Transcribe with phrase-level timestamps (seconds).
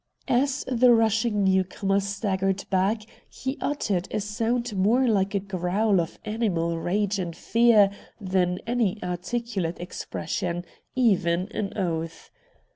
[0.27, 5.99] As the rushing new comer staggered back he uttered a sound more like a growl
[6.01, 12.31] of animal rage and fear than any articulate expression, even an oath.